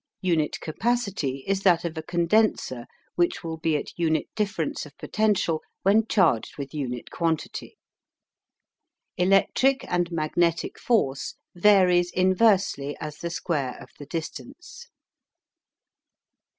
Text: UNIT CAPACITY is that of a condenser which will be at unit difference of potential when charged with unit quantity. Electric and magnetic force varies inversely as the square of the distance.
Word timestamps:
UNIT 0.23 0.59
CAPACITY 0.61 1.43
is 1.45 1.61
that 1.61 1.85
of 1.85 1.95
a 1.95 2.01
condenser 2.01 2.87
which 3.13 3.43
will 3.43 3.57
be 3.57 3.77
at 3.77 3.99
unit 3.99 4.25
difference 4.33 4.83
of 4.83 4.97
potential 4.97 5.61
when 5.83 6.07
charged 6.07 6.57
with 6.57 6.73
unit 6.73 7.11
quantity. 7.11 7.77
Electric 9.17 9.85
and 9.87 10.11
magnetic 10.11 10.79
force 10.79 11.35
varies 11.53 12.09
inversely 12.13 12.97
as 12.99 13.17
the 13.17 13.29
square 13.29 13.77
of 13.79 13.91
the 13.99 14.07
distance. 14.07 14.87